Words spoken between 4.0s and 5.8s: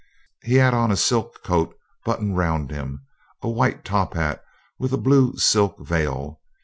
hat with a blue silk